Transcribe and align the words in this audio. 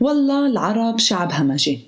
والله 0.00 0.46
العرب 0.46 0.98
شعب 0.98 1.32
همجي 1.32 1.80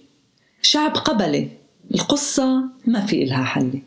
شعب 0.62 0.90
قبلي. 0.90 1.48
القصة 1.94 2.64
ما 2.86 3.06
في 3.06 3.22
إلها 3.22 3.44
حل. 3.44 3.82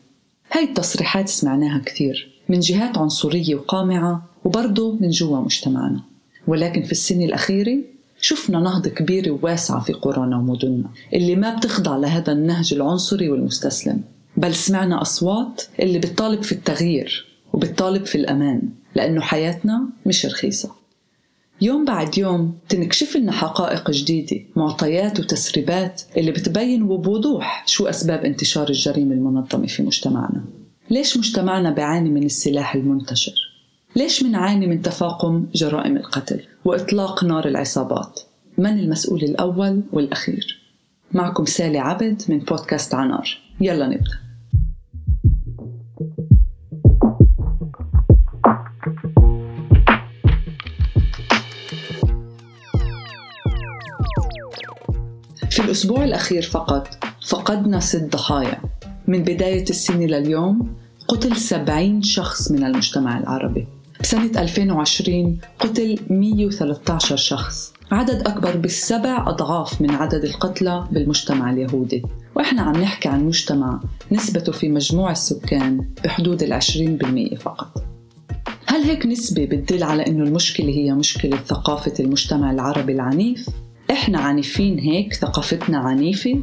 هاي 0.52 0.64
التصريحات 0.64 1.28
سمعناها 1.28 1.82
كثير. 1.86 2.32
من 2.48 2.60
جهات 2.60 2.98
عنصرية 2.98 3.54
وقامعة 3.54 4.22
وبرضه 4.44 4.96
من 5.00 5.10
جوا 5.10 5.40
مجتمعنا. 5.40 6.00
ولكن 6.46 6.82
في 6.82 6.92
السنة 6.92 7.24
الأخيرة 7.24 7.78
شفنا 8.20 8.60
نهضة 8.60 8.90
كبيرة 8.90 9.30
وواسعة 9.30 9.80
في 9.80 9.92
قرانا 9.92 10.36
ومدننا 10.36 10.90
اللي 11.14 11.36
ما 11.36 11.56
بتخضع 11.56 11.96
لهذا 11.96 12.32
النهج 12.32 12.74
العنصري 12.74 13.30
والمستسلم. 13.30 14.00
بل 14.36 14.54
سمعنا 14.54 15.02
أصوات 15.02 15.62
اللي 15.80 15.98
بتطالب 15.98 16.42
في 16.42 16.52
التغيير 16.52 17.26
وبتطالب 17.52 18.06
في 18.06 18.14
الأمان 18.14 18.62
لأنه 18.94 19.20
حياتنا 19.20 19.88
مش 20.06 20.26
رخيصة. 20.26 20.85
يوم 21.60 21.84
بعد 21.84 22.18
يوم 22.18 22.58
تنكشف 22.68 23.16
لنا 23.16 23.32
حقائق 23.32 23.90
جديدة 23.90 24.40
معطيات 24.56 25.20
وتسريبات 25.20 26.02
اللي 26.16 26.30
بتبين 26.30 26.86
بوضوح 26.86 27.64
شو 27.66 27.86
أسباب 27.86 28.24
انتشار 28.24 28.68
الجريمة 28.68 29.14
المنظمة 29.14 29.66
في 29.66 29.82
مجتمعنا 29.82 30.44
ليش 30.90 31.16
مجتمعنا 31.16 31.70
بيعاني 31.70 32.10
من 32.10 32.22
السلاح 32.22 32.74
المنتشر؟ 32.74 33.32
ليش 33.96 34.22
منعاني 34.22 34.66
من 34.66 34.82
تفاقم 34.82 35.46
جرائم 35.54 35.96
القتل 35.96 36.40
وإطلاق 36.64 37.24
نار 37.24 37.48
العصابات؟ 37.48 38.20
من 38.58 38.78
المسؤول 38.78 39.22
الأول 39.22 39.82
والأخير؟ 39.92 40.60
معكم 41.12 41.44
سالي 41.44 41.78
عبد 41.78 42.22
من 42.28 42.38
بودكاست 42.38 42.94
عنار 42.94 43.38
يلا 43.60 43.86
نبدأ 43.86 44.25
في 55.56 55.62
الأسبوع 55.62 56.04
الأخير 56.04 56.42
فقط 56.42 56.88
فقدنا 57.28 57.80
ست 57.80 58.08
ضحايا. 58.12 58.60
من 59.06 59.22
بداية 59.22 59.62
السنة 59.62 60.06
لليوم 60.06 60.74
قتل 61.08 61.36
70 61.36 62.02
شخص 62.02 62.50
من 62.50 62.64
المجتمع 62.64 63.18
العربي. 63.18 63.66
بسنة 64.00 64.42
2020 64.42 65.38
قتل 65.58 65.98
113 66.10 67.16
شخص. 67.16 67.72
عدد 67.92 68.28
أكبر 68.28 68.56
بالسبع 68.56 69.24
أضعاف 69.28 69.80
من 69.80 69.90
عدد 69.90 70.24
القتلى 70.24 70.84
بالمجتمع 70.90 71.52
اليهودي. 71.52 72.02
وإحنا 72.34 72.62
عم 72.62 72.76
نحكي 72.76 73.08
عن 73.08 73.24
مجتمع 73.24 73.80
نسبته 74.12 74.52
في 74.52 74.68
مجموع 74.68 75.10
السكان 75.10 75.88
بحدود 76.04 76.42
العشرين 76.42 76.96
بالمية 76.96 77.36
فقط. 77.36 77.84
هل 78.66 78.82
هيك 78.82 79.06
نسبة 79.06 79.44
بتدل 79.44 79.82
على 79.82 80.06
أنه 80.06 80.24
المشكلة 80.24 80.68
هي 80.68 80.92
مشكلة 80.92 81.36
ثقافة 81.36 81.92
المجتمع 82.00 82.50
العربي 82.50 82.92
العنيف؟ 82.92 83.48
إحنا 83.96 84.18
عنيفين 84.18 84.78
هيك 84.78 85.14
ثقافتنا 85.14 85.78
عنيفة؟ 85.78 86.42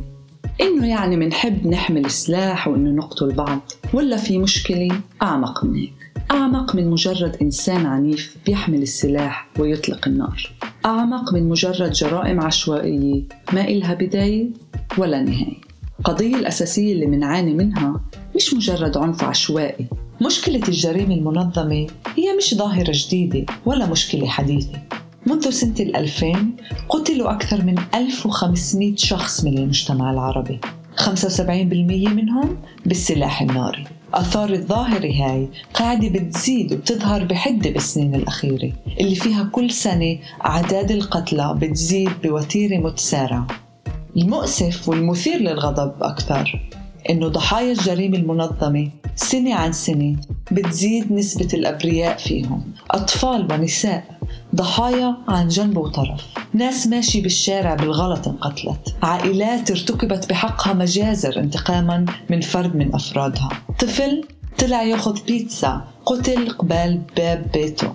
إنه 0.62 0.88
يعني 0.88 1.18
منحب 1.18 1.68
نحمل 1.68 2.12
سلاح 2.12 2.68
وإنه 2.68 2.90
نقتل 2.90 3.34
بعض. 3.34 3.60
ولا 3.94 4.18
في 4.18 4.38
مشكلة؟ 4.38 4.88
أعمق 5.22 5.66
من 5.66 5.76
هيك. 5.76 5.94
أعمق 6.32 6.76
من 6.76 6.90
مجرد 6.90 7.38
إنسان 7.42 7.86
عنيف 7.86 8.38
بيحمل 8.46 8.82
السلاح 8.82 9.48
ويطلق 9.60 10.08
النار. 10.08 10.52
أعمق 10.86 11.34
من 11.34 11.50
مجرد 11.50 11.92
جرائم 11.92 12.42
عشوائية 12.42 13.22
ما 13.54 13.68
إلها 13.68 13.94
بداية 13.94 14.50
ولا 14.98 15.22
نهاية. 15.22 15.62
القضية 16.00 16.36
الأساسية 16.36 16.94
اللي 16.94 17.06
منعاني 17.06 17.54
منها 17.54 18.02
مش 18.36 18.54
مجرد 18.54 18.98
عنف 18.98 19.24
عشوائي. 19.24 19.88
مشكلة 20.22 20.68
الجريمة 20.68 21.16
المنظمة 21.16 21.88
هي 22.16 22.36
مش 22.38 22.56
ظاهرة 22.56 22.92
جديدة 22.94 23.46
ولا 23.66 23.86
مشكلة 23.86 24.28
حديثة. 24.28 24.82
منذ 25.26 25.50
سنة 25.50 25.76
الألفين 25.80 26.56
قتلوا 26.90 27.32
أكثر 27.32 27.64
من 27.64 27.76
1500 27.96 28.96
شخص 28.96 29.44
من 29.44 29.58
المجتمع 29.58 30.12
العربي. 30.12 30.60
75% 30.98 31.10
منهم 32.10 32.58
بالسلاح 32.86 33.42
الناري. 33.42 33.84
آثار 34.14 34.50
الظاهرة 34.54 35.12
هاي 35.12 35.48
قاعدة 35.74 36.10
بتزيد 36.10 36.74
وبتظهر 36.74 37.24
بحدة 37.24 37.70
بالسنين 37.70 38.16
الأخيرة 38.16 38.72
اللي 39.00 39.16
فيها 39.16 39.44
كل 39.44 39.72
سنة 39.72 40.18
أعداد 40.46 40.92
القتلى 40.92 41.58
بتزيد 41.62 42.10
بوتيرة 42.24 42.78
متسارعة. 42.78 43.48
المؤسف 44.18 44.90
والمثير 44.90 45.38
للغضب 45.38 45.94
أكثر 46.02 46.62
إنه 47.10 47.28
ضحايا 47.28 47.72
الجريمة 47.72 48.18
المنظمة 48.18 48.90
سنة 49.16 49.54
عن 49.56 49.72
سنة 49.72 50.16
بتزيد 50.52 51.12
نسبة 51.12 51.48
الأبرياء 51.54 52.18
فيهم. 52.18 52.64
أطفال 52.92 53.48
ونساء 53.54 54.13
ضحايا 54.56 55.18
عن 55.28 55.48
جنب 55.48 55.78
وطرف. 55.78 56.22
ناس 56.54 56.88
ماشي 56.88 57.22
بالشارع 57.22 57.74
بالغلط 57.74 58.28
انقتلت. 58.28 58.96
عائلات 59.04 59.72
ارتكبت 59.72 60.30
بحقها 60.30 60.74
مجازر 60.74 61.40
انتقاما 61.40 62.06
من 62.30 62.42
فرد 62.42 62.76
من 62.76 62.96
أفرادها. 62.96 63.50
طفل 63.80 64.24
طلع 64.60 64.84
ياخذ 64.84 65.24
بيتزا. 65.24 65.82
قتل 66.06 66.50
قبال 66.50 67.02
باب 67.18 67.46
بيته. 67.54 67.94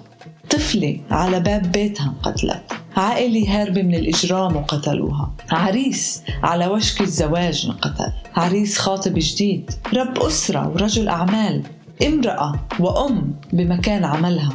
طفلة 0.50 1.00
على 1.10 1.40
باب 1.40 1.72
بيتها 1.72 2.06
انقتلت. 2.06 2.62
عائلة 2.96 3.60
هاربة 3.60 3.82
من 3.82 3.94
الإجرام 3.94 4.56
وقتلوها. 4.56 5.32
عريس 5.50 6.22
على 6.42 6.66
وشك 6.66 7.00
الزواج 7.00 7.66
انقتل. 7.66 8.12
عريس 8.36 8.78
خاطب 8.78 9.14
جديد. 9.16 9.70
رب 9.94 10.18
أسرة 10.18 10.68
ورجل 10.68 11.08
أعمال. 11.08 11.62
امرأة 12.06 12.54
وأم 12.80 13.34
بمكان 13.52 14.04
عملها. 14.04 14.52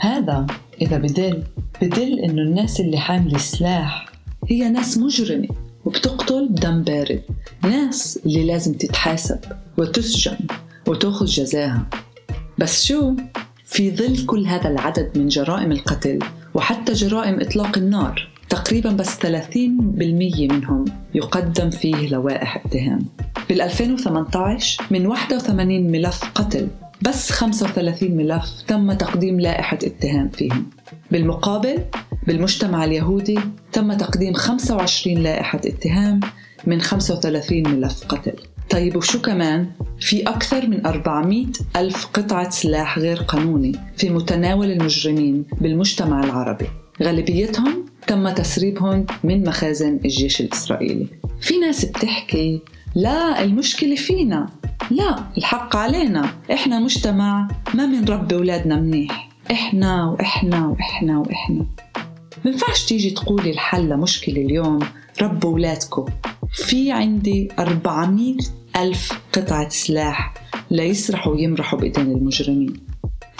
هذا 0.00 0.46
إذا 0.80 0.98
بدل 0.98 1.42
بدل 1.82 2.18
إنه 2.18 2.42
الناس 2.42 2.80
اللي 2.80 2.98
حاملة 2.98 3.38
سلاح 3.38 4.06
هي 4.48 4.68
ناس 4.68 4.98
مجرمة 4.98 5.48
وبتقتل 5.84 6.48
بدم 6.48 6.82
بارد 6.82 7.22
ناس 7.62 8.20
اللي 8.26 8.44
لازم 8.44 8.74
تتحاسب 8.74 9.38
وتسجن 9.78 10.36
وتأخذ 10.86 11.26
جزاها. 11.26 11.86
بس 12.58 12.84
شو؟ 12.84 13.14
في 13.64 13.90
ظل 13.90 14.26
كل 14.26 14.46
هذا 14.46 14.68
العدد 14.68 15.18
من 15.18 15.28
جرائم 15.28 15.72
القتل 15.72 16.18
وحتى 16.54 16.92
جرائم 16.92 17.40
إطلاق 17.40 17.78
النار 17.78 18.28
تقريبا 18.48 18.90
بس 18.90 19.18
30% 19.18 19.26
منهم 20.40 20.84
يقدم 21.14 21.70
فيه 21.70 22.08
لوائح 22.08 22.62
اتهام. 22.66 23.06
بال 23.48 23.60
2018 23.60 24.84
من 24.90 25.06
81 25.06 25.92
ملف 25.92 26.24
قتل 26.34 26.68
بس 27.02 27.32
35 27.32 28.16
ملف 28.16 28.62
تم 28.68 28.92
تقديم 28.92 29.40
لائحة 29.40 29.78
اتهام 29.84 30.28
فيهم. 30.28 30.70
بالمقابل 31.10 31.78
بالمجتمع 32.26 32.84
اليهودي 32.84 33.38
تم 33.72 33.92
تقديم 33.92 34.34
25 34.34 35.18
لائحة 35.18 35.60
اتهام 35.66 36.20
من 36.66 36.80
35 36.80 37.68
ملف 37.68 38.04
قتل. 38.04 38.32
طيب 38.70 38.96
وشو 38.96 39.20
كمان؟ 39.20 39.66
في 40.00 40.22
أكثر 40.22 40.66
من 40.66 40.86
400 40.86 41.46
ألف 41.76 42.06
قطعة 42.06 42.50
سلاح 42.50 42.98
غير 42.98 43.16
قانوني 43.16 43.72
في 43.96 44.10
متناول 44.10 44.70
المجرمين 44.70 45.44
بالمجتمع 45.60 46.24
العربي. 46.24 46.66
غالبيتهم 47.02 47.86
تم 48.06 48.28
تسريبهم 48.28 49.06
من 49.24 49.48
مخازن 49.48 50.00
الجيش 50.04 50.40
الإسرائيلي. 50.40 51.06
في 51.40 51.58
ناس 51.58 51.84
بتحكي 51.84 52.60
لا 52.94 53.42
المشكلة 53.42 53.94
فينا. 53.94 54.48
لا 54.90 55.24
الحق 55.38 55.76
علينا. 55.76 56.34
إحنا 56.52 56.80
مجتمع 56.80 57.48
ما 57.74 57.86
بنربي 57.86 58.34
أولادنا 58.34 58.76
منيح. 58.76 59.28
إحنا 59.50 60.04
وإحنا 60.10 60.66
وإحنا 60.66 61.18
وإحنا. 61.18 61.66
منفعش 62.44 62.84
تيجي 62.84 63.10
تقولي 63.10 63.50
الحل 63.50 63.88
لمشكلة 63.88 64.36
اليوم 64.42 64.78
ربوا 65.22 65.50
أولادكم. 65.50 66.04
في 66.52 66.92
عندي 66.92 67.48
400 67.58 68.36
ألف 68.76 69.12
قطعة 69.32 69.68
سلاح 69.68 70.34
ليسرحوا 70.70 71.32
ويمرحوا 71.32 71.78
بإيدين 71.78 72.04
المجرمين. 72.06 72.72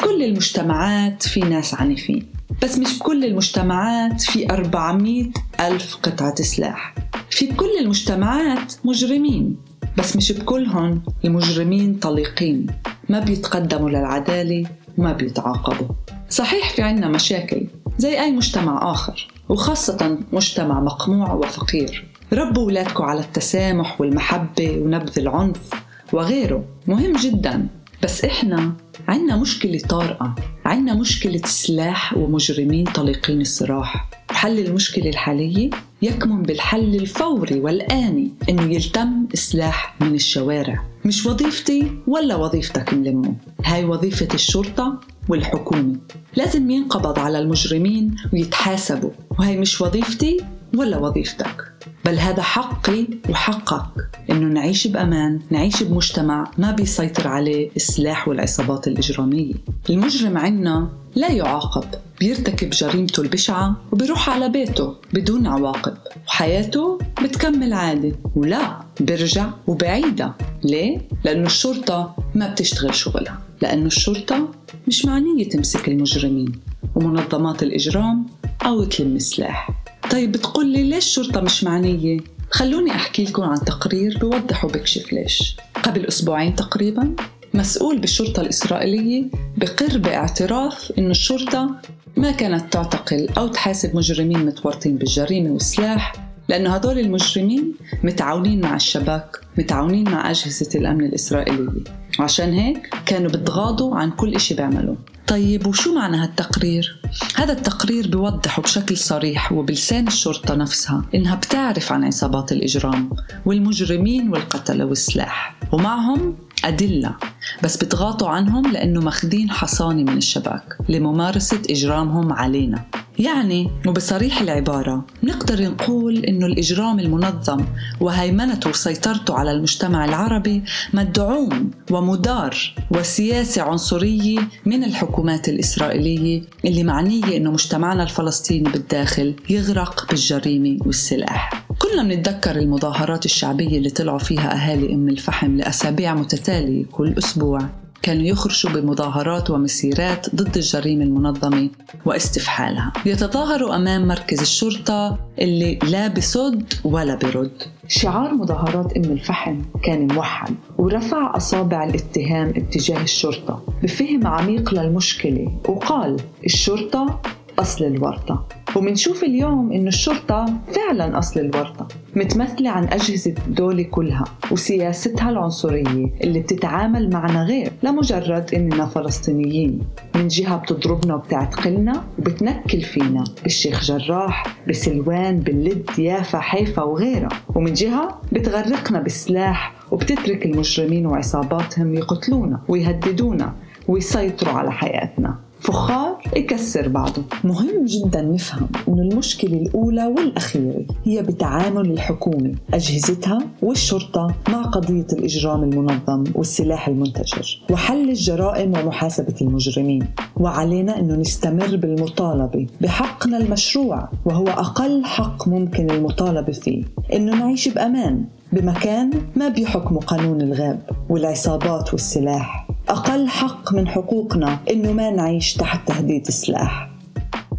كل 0.01 0.23
المجتمعات 0.23 1.23
في 1.23 1.41
ناس 1.41 1.75
عنيفين. 1.75 2.27
بس 2.63 2.79
مش 2.79 2.99
بكل 2.99 3.25
المجتمعات 3.25 4.21
في 4.21 4.51
400 4.53 5.31
ألف 5.61 5.97
قطعة 5.97 6.35
سلاح. 6.35 6.95
في 7.31 7.47
كل 7.47 7.71
المجتمعات 7.81 8.75
مجرمين. 8.85 9.70
بس 10.01 10.17
مش 10.17 10.33
بكلهم 10.33 11.03
المجرمين 11.25 11.95
طليقين. 11.95 12.67
ما 13.09 13.21
بيتقدموا 13.21 13.91
للعدالة 13.91 14.67
وما 14.99 15.13
بيتعاقبوا. 15.13 15.89
صحيح 16.31 16.71
في 16.71 16.83
عنا 16.83 17.09
مشاكل 17.09 17.67
زي 17.99 18.21
أي 18.21 18.33
مجتمع 18.33 18.93
آخر 18.93 19.29
وخاصة 19.49 20.19
مجتمع 20.33 20.81
مقموع 20.81 21.33
وفقير. 21.33 22.07
ربوا 22.33 22.63
أولادكم 22.63 23.05
على 23.05 23.21
التسامح 23.21 24.01
والمحبة 24.01 24.79
ونبذ 24.79 25.19
العنف 25.19 25.71
وغيره. 26.13 26.65
مهم 26.87 27.13
جدا. 27.13 27.69
بس 28.03 28.25
إحنا 28.25 28.73
عنا 29.09 29.37
مشكلة 29.37 29.79
طارئة 29.89 30.35
عنا 30.65 30.95
مشكلة 30.95 31.41
سلاح 31.45 32.17
ومجرمين 32.17 32.85
طليقين 32.85 33.41
السراح. 33.41 34.11
وحل 34.31 34.59
المشكلة 34.59 35.09
الحالية؟ 35.09 35.71
يكمن 36.03 36.43
بالحل 36.43 36.95
الفوري 36.95 37.61
والآني 37.61 38.31
إنه 38.49 38.63
يلتم 38.63 39.27
سلاح 39.35 39.97
من 40.01 40.15
الشوارع. 40.15 40.85
مش 41.05 41.27
وظيفتي 41.27 41.91
ولا 42.07 42.37
وظيفتك 42.37 42.95
ملمه. 42.95 43.35
هاي 43.65 43.85
وظيفة 43.85 44.29
الشرطة 44.35 45.01
والحكومة. 45.29 45.97
لازم 46.37 46.71
ينقبض 46.71 47.19
على 47.19 47.39
المجرمين 47.39 48.17
ويتحاسبوا. 48.33 49.11
وهي 49.39 49.57
مش 49.57 49.81
وظيفتي 49.81 50.37
ولا 50.77 50.99
وظيفتك. 50.99 51.73
بل 52.05 52.19
هذا 52.19 52.43
حقي 52.43 53.07
وحقك 53.31 54.11
إنه 54.31 54.47
نعيش 54.49 54.87
بأمان، 54.87 55.41
نعيش 55.51 55.83
بمجتمع 55.83 56.51
ما 56.59 56.71
بيسيطر 56.71 57.29
عليه 57.29 57.71
السلاح 57.77 58.29
والعصابات 58.29 58.87
الإجرامية. 58.89 59.55
المجرم 59.91 60.39
عنا 60.39 60.89
لا 61.15 61.33
يعاقب، 61.33 61.85
بيرتكب 62.21 62.71
جريمته 62.71 63.21
البشعة 63.21 63.77
وبيروح 63.93 64.31
على 64.31 64.49
بيته 64.49 64.97
بدون 65.13 65.47
عواقب، 65.47 65.97
وحياته 66.27 66.99
بتكمل 67.23 67.73
عادي، 67.73 68.15
ولا 68.37 68.81
بيرجع 69.01 69.51
وبعيدها، 69.67 70.35
ليه؟ 70.65 70.99
لأنه 71.25 71.47
الشرطة 71.47 72.17
ما 72.35 72.49
بتشتغل 72.53 72.95
شغلها، 72.95 73.43
لأنه 73.63 73.87
الشرطة 73.87 74.49
مش 74.89 75.05
معنية 75.05 75.49
تمسك 75.49 75.89
المجرمين، 75.89 76.53
ومنظمات 76.95 77.63
الإجرام 77.63 78.27
أو 78.67 78.85
تلم 78.85 79.19
سلاح. 79.19 79.71
طيب 80.11 80.33
بتقول 80.33 80.67
لي 80.67 80.83
ليش 80.83 81.07
الشرطة 81.07 81.41
مش 81.41 81.65
معنية؟ 81.65 82.21
خلوني 82.51 82.91
أحكي 82.91 83.25
لكم 83.25 83.43
عن 83.43 83.61
تقرير 83.61 84.19
بوضح 84.19 84.65
وبكشف 84.65 85.13
ليش 85.13 85.57
قبل 85.83 86.07
أسبوعين 86.07 86.55
تقريبا 86.55 87.15
مسؤول 87.55 87.99
بالشرطة 87.99 88.41
الإسرائيلية 88.41 89.25
بقر 89.57 89.99
باعتراف 89.99 90.93
إنه 90.99 91.11
الشرطة 91.11 91.71
ما 92.17 92.31
كانت 92.31 92.73
تعتقل 92.73 93.29
أو 93.39 93.49
تحاسب 93.49 93.97
مجرمين 93.97 94.47
متورطين 94.47 94.97
بالجريمة 94.97 95.51
والسلاح 95.51 96.13
لأنه 96.49 96.75
هدول 96.75 96.99
المجرمين 96.99 97.75
متعاونين 98.05 98.61
مع 98.61 98.77
الشباك 98.77 99.37
متعاونين 99.59 100.11
مع 100.11 100.31
أجهزة 100.31 100.79
الأمن 100.79 101.05
الإسرائيلية. 101.05 102.00
عشان 102.23 102.53
هيك 102.53 102.95
كانوا 103.07 103.31
بتغاضوا 103.31 103.97
عن 103.97 104.11
كل 104.11 104.35
إشي 104.35 104.55
بيعملوه 104.55 104.97
طيب 105.27 105.67
وشو 105.67 105.95
معنى 105.95 106.17
هالتقرير؟ 106.17 107.01
هذا 107.37 107.53
التقرير 107.53 108.09
بيوضح 108.09 108.61
بشكل 108.61 108.97
صريح 108.97 109.53
وبلسان 109.53 110.07
الشرطة 110.07 110.55
نفسها 110.55 111.05
إنها 111.15 111.35
بتعرف 111.35 111.93
عن 111.93 112.05
عصابات 112.05 112.53
الإجرام 112.53 113.11
والمجرمين 113.47 114.29
والقتلة 114.29 114.85
والسلاح 114.85 115.55
ومعهم 115.73 116.37
أدلة 116.65 117.15
بس 117.63 117.77
بتغاطوا 117.77 118.29
عنهم 118.29 118.73
لأنه 118.73 119.01
ماخذين 119.01 119.51
حصانة 119.51 120.03
من 120.03 120.17
الشباك 120.17 120.77
لممارسة 120.89 121.63
إجرامهم 121.71 122.33
علينا 122.33 122.85
يعني 123.21 123.71
وبصريح 123.87 124.41
العبارة 124.41 125.07
نقدر 125.23 125.63
نقول 125.63 126.25
إنه 126.25 126.47
الإجرام 126.47 127.01
المنظم 127.01 127.65
وهيمنته 128.01 128.71
وسيطرته 128.71 129.35
على 129.35 129.53
المجتمع 129.53 130.05
العربي 130.05 130.63
مدعوم 130.95 131.71
ومدار 131.91 132.57
وسياسة 132.91 133.63
عنصرية 133.63 134.39
من 134.67 134.85
الحكومات 134.85 135.49
الإسرائيلية 135.49 136.43
اللي 136.65 136.85
معنية 136.85 137.37
إنه 137.37 137.51
مجتمعنا 137.51 138.03
الفلسطيني 138.03 138.71
بالداخل 138.71 139.35
يغرق 139.51 140.07
بالجريمة 140.11 140.79
والسلاح. 140.87 141.67
كلنا 141.79 142.03
بنتذكر 142.03 142.57
المظاهرات 142.57 143.25
الشعبية 143.25 143.79
اللي 143.79 143.91
طلعوا 143.91 144.19
فيها 144.19 144.55
أهالي 144.55 144.95
أم 144.95 145.09
الفحم 145.09 145.57
لأسابيع 145.57 146.15
متتالية 146.15 146.85
كل 146.85 147.15
أسبوع. 147.19 147.80
كانوا 148.03 148.23
يخرجوا 148.27 148.73
بمظاهرات 148.73 149.51
ومسيرات 149.51 150.35
ضد 150.35 150.57
الجريمة 150.57 151.05
المنظمة 151.05 151.71
واستفحالها. 152.05 152.93
يتظاهروا 153.07 153.77
أمام 153.77 154.09
مركز 154.09 154.41
الشرطة 154.41 155.19
اللي 155.39 155.79
لا 155.91 156.09
بصد 156.09 156.73
ولا 156.85 157.15
برد. 157.15 157.63
شعار 157.89 158.35
مظاهرات 158.35 158.97
أم 158.97 159.05
الفحم 159.05 159.63
كان 159.83 160.13
موحد 160.13 160.55
ورفع 160.79 161.37
أصابع 161.37 161.85
الاتهام 161.85 162.49
اتجاه 162.57 163.03
الشرطة 163.03 163.63
بفهم 163.83 164.27
عميق 164.27 164.75
للمشكلة 164.75 165.61
وقال 165.69 166.17
الشرطة 166.47 167.21
أصل 167.59 167.85
الورطة. 167.85 168.47
ومنشوف 168.77 169.25
اليوم 169.25 169.73
إنه 169.73 169.89
الشرطة 169.89 170.47
فعلا 170.73 171.19
أصل 171.19 171.41
الورطة 171.41 171.89
متمثلة 172.17 172.71
عن 172.71 172.85
أجهزة 172.85 173.35
الدولة 173.47 173.83
كلها 173.83 174.25
وسياستها 174.51 175.31
العنصرية 175.31 176.11
اللي 176.25 176.41
بتتعامل 176.41 177.11
معنا 177.11 177.43
غير 177.45 177.73
لمجرد 177.83 178.55
إننا 178.55 178.87
فلسطينيين. 178.87 179.81
من 180.15 180.29
جهة 180.29 180.57
بتضربنا 180.57 181.15
وبتعتقلنا 181.15 182.03
وبتنكل 182.19 182.81
فينا 182.81 183.25
بالشيخ 183.43 183.85
جراح 183.85 184.57
بسلوان 184.69 185.41
باللد 185.41 185.91
يافا 185.99 186.39
حيفا 186.39 186.83
وغيرها. 186.83 187.29
ومن 187.55 187.73
جهة 187.73 188.21
بتغرقنا 188.33 189.01
بالسلاح 189.01 189.73
وبتترك 189.91 190.47
المجرمين 190.47 191.07
وعصاباتهم 191.07 191.95
يقتلونا 191.95 192.61
ويهددونا 192.69 193.53
ويسيطروا 193.89 194.55
على 194.55 194.73
حياتنا. 194.73 195.35
فخار 195.61 196.10
يكسر 196.37 196.89
بعضه. 196.89 197.23
مهم 197.45 197.85
جدا 197.85 198.23
نفهم 198.23 198.69
أن 198.89 198.99
المشكلة 198.99 199.53
الأولى 199.57 200.07
والأخيرة 200.07 200.85
هي 201.05 201.23
بتعامل 201.23 201.91
الحكومة 201.91 202.55
أجهزتها 202.75 203.39
والشرطة 203.63 204.35
مع 204.49 204.63
قضية 204.63 205.07
الإجرام 205.13 205.63
المنظم 205.65 206.25
والسلاح 206.35 206.89
المنتشر 206.89 207.63
وحل 207.71 208.09
الجرائم 208.11 208.79
ومحاسبة 208.79 209.35
المجرمين. 209.43 210.07
وعلينا 210.37 210.99
أنه 210.99 211.15
نستمر 211.17 211.77
بالمطالبة 211.77 212.67
بحقنا 212.81 213.37
المشروع 213.39 214.09
وهو 214.25 214.47
أقل 214.47 215.05
حق 215.05 215.49
ممكن 215.49 215.91
المطالبة 215.91 216.53
فيه 216.53 216.85
أنه 217.13 217.39
نعيش 217.39 217.69
بأمان 217.69 218.25
بمكان 218.53 219.11
ما 219.37 219.49
بيحكمه 219.49 220.01
قانون 220.01 220.41
الغاب 220.43 220.81
والعصابات 221.09 221.93
والسلاح. 221.93 222.70
أقل 222.91 223.29
حق 223.29 223.73
من 223.75 223.89
حقوقنا 223.89 224.59
إنه 224.71 224.93
ما 224.93 225.11
نعيش 225.11 225.55
تحت 225.55 225.89
تهديد 225.89 226.27
السلاح 226.27 226.91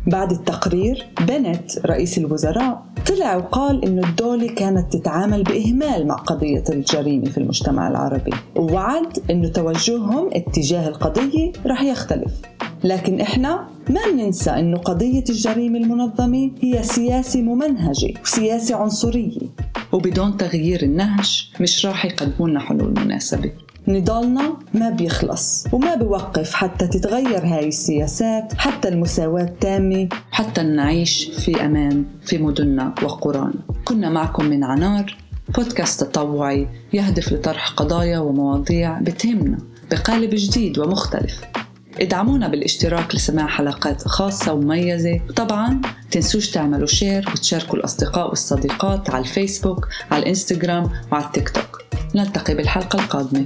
بعد 0.08 0.32
التقرير 0.32 1.08
بنت 1.28 1.86
رئيس 1.86 2.18
الوزراء 2.18 2.84
طلع 3.08 3.36
وقال 3.36 3.86
إنه 3.86 4.08
الدولة 4.08 4.48
كانت 4.48 4.94
تتعامل 4.94 5.44
بإهمال 5.44 6.08
مع 6.08 6.16
قضية 6.16 6.64
الجريمة 6.70 7.26
في 7.26 7.38
المجتمع 7.38 7.88
العربي 7.88 8.32
ووعد 8.56 9.20
إنه 9.30 9.48
توجههم 9.48 10.30
اتجاه 10.34 10.88
القضية 10.88 11.52
رح 11.66 11.82
يختلف. 11.84 12.32
لكن 12.84 13.22
إحنا 13.22 13.68
ما 13.90 14.12
ننسى 14.16 14.50
إنه 14.52 14.78
قضية 14.78 15.24
الجريمة 15.30 15.80
المنظمة 15.80 16.52
هي 16.62 16.84
سياسة 16.84 17.42
ممنهجة 17.42 18.14
وسياسة 18.24 18.76
عنصرية. 18.76 19.40
وبدون 19.92 20.38
تغيير 20.38 20.84
النهج 20.84 21.50
مش 21.62 21.86
راح 21.86 22.06
يقدموا 22.06 22.50
لنا 22.50 22.60
حلول 22.60 22.94
مناسبة. 23.00 23.52
نضالنا 23.88 24.54
ما 24.74 24.90
بيخلص 24.90 25.66
وما 25.72 25.96
بيوقف 25.96 26.54
حتى 26.54 26.88
تتغير 26.88 27.46
هاي 27.46 27.68
السياسات 27.68 28.54
حتى 28.58 28.88
المساواة 28.88 29.54
تامة 29.62 30.10
حتى 30.32 30.64
نعيش 30.64 31.32
في 31.40 31.66
أمان 31.66 32.06
في 32.26 32.38
مدننا 32.38 32.96
وقرانا 33.04 33.54
كنا 33.86 34.10
معكم 34.10 34.46
من 34.46 34.64
عنار 34.64 35.18
بودكاست 35.56 36.04
تطوعي 36.04 36.68
يهدف 36.94 37.34
لطرح 37.34 37.70
قضايا 37.70 38.20
ومواضيع 38.20 39.00
بتهمنا 39.00 39.58
بقالب 39.92 40.30
جديد 40.34 40.80
ومختلف. 40.80 41.42
ادعمونا 42.00 42.48
بالاشتراك 42.48 43.16
لسماع 43.16 43.48
حلقات 43.48 44.08
خاصة 44.08 44.54
ومميزة. 44.54 45.22
وطبعا 45.30 45.82
تنسوش 46.12 46.50
تعملوا 46.50 46.88
شير 46.88 47.30
وتشاركوا 47.32 47.76
الأصدقاء 47.76 48.30
والصديقات 48.30 49.10
على 49.10 49.24
الفيسبوك 49.24 49.88
على 50.12 50.24
الإنستغرام 50.24 50.90
وعلى 51.12 51.26
التيك 51.26 51.50
توك. 51.50 51.71
نلتقي 52.16 52.54
بالحلقة 52.54 53.00
القادمة. 53.00 53.46